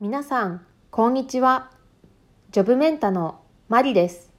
[0.00, 1.70] 皆さん、こんにちは。
[2.50, 4.30] ジョブメンタのマリです。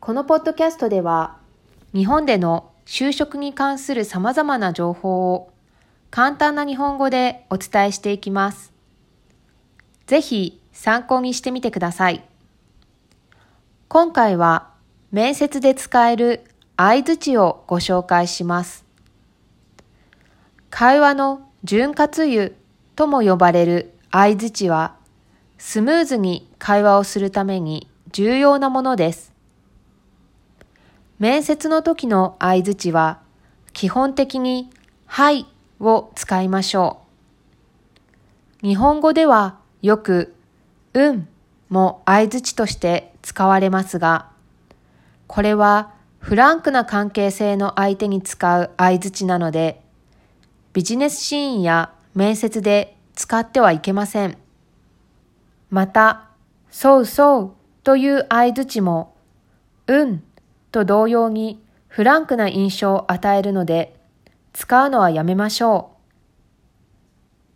[0.00, 1.38] このポッドキャストでは、
[1.94, 5.52] 日本での就職に関する様々な情報を
[6.10, 8.72] 簡単な日本語でお伝えしていきます。
[10.06, 12.22] ぜひ参考にしてみてください。
[13.88, 14.70] 今回は
[15.10, 16.44] 面接で使える
[16.84, 18.84] 相槌をご紹介します。
[20.68, 22.50] 会話の潤滑油
[22.96, 24.96] とも呼ばれる相槌は
[25.58, 29.32] スムーズに会話をするために重要なものです。
[31.20, 33.20] 面接の時の相槌は
[33.72, 34.68] 基本的に
[35.06, 35.46] はい
[35.78, 37.02] を使いましょ
[38.60, 38.66] う。
[38.66, 40.34] 日本語ではよく、
[40.94, 41.28] うん
[41.68, 44.30] も相槌として使われますが、
[45.28, 49.82] これはフランクな関係性の相手に使う相槌なので、
[50.72, 54.38] ビジネスシーンや面接で使ってはいけません。
[55.68, 56.30] また、
[56.70, 59.16] そうそうという相槌も、
[59.88, 60.22] うん
[60.70, 64.00] と同様にフランクな印象を与えるので、
[64.52, 66.02] 使うのはやめましょう。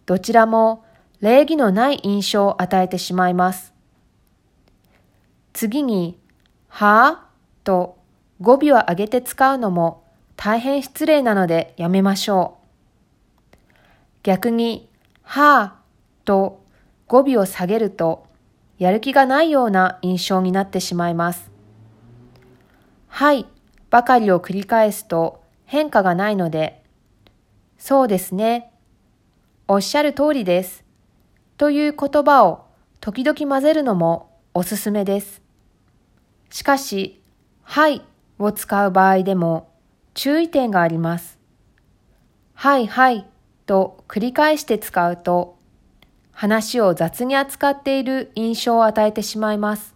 [0.07, 0.85] どちらも
[1.21, 3.73] 礼儀のない印象を与えてしまいます。
[5.53, 6.19] 次に、
[6.67, 7.97] はぁと
[8.41, 10.05] 語尾を上げて使うのも
[10.37, 13.57] 大変失礼なのでやめましょう。
[14.23, 14.91] 逆に、
[15.23, 16.65] はぁと
[17.07, 18.27] 語尾を下げると
[18.79, 21.51] やる気がないような印象になってしまいます。
[23.09, 23.47] はい
[23.89, 26.83] ばかりを繰り返すと変化がないので、
[27.79, 28.73] そうですね。
[29.69, 30.85] おっしゃる通りです。
[31.57, 32.67] という言葉を
[33.01, 35.41] 時々混ぜるのもおすすめです。
[36.51, 37.23] しかし、
[37.63, 38.03] はい
[38.39, 39.73] を使う場合でも
[40.15, 41.39] 注意点があります。
[42.55, 43.27] はいはい
[43.67, 45.59] と繰り返して使うと
[46.31, 49.95] 話を雑に扱っている印象を与えてしまいます。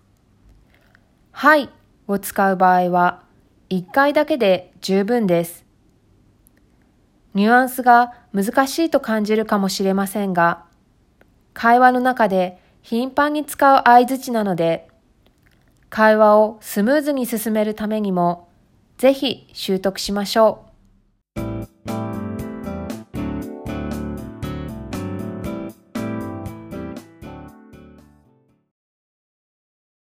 [1.32, 1.70] はい
[2.06, 3.22] を使う場合は
[3.70, 5.64] 1回だけで十分です。
[7.34, 10.64] ニュアンスが難しいと感じるかもしれませんが、
[11.54, 14.89] 会話の中で頻繁に使う相槌なので、
[16.00, 18.48] 会話をスムーズに進めるためにも、
[18.96, 20.69] ぜひ習得しましょう。